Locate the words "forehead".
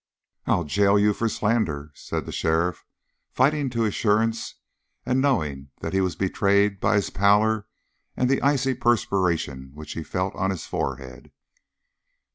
10.65-11.31